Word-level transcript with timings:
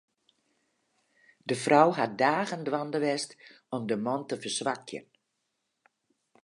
De 1.49 1.55
frou 1.63 1.87
hat 1.99 2.13
dagen 2.23 2.63
dwaande 2.67 2.99
west 3.05 3.29
om 3.75 3.83
de 3.89 3.97
man 4.05 4.21
te 4.27 4.35
ferswakjen. 4.43 5.05